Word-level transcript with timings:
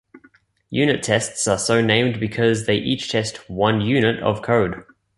Unit 0.71 1.03
tests 1.03 1.47
are 1.47 1.59
so 1.59 1.79
named 1.79 2.19
because 2.19 2.65
they 2.65 2.77
each 2.77 3.07
test 3.11 3.47
"one 3.51 3.81
unit" 3.81 4.19
of 4.23 4.41
code. 4.41 4.83